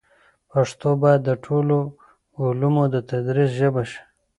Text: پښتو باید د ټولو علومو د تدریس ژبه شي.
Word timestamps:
پښتو 0.51 0.89
باید 1.01 1.21
د 1.25 1.31
ټولو 1.45 1.77
علومو 2.43 2.83
د 2.93 2.95
تدریس 3.09 3.49
ژبه 3.59 3.81
شي. 3.91 4.01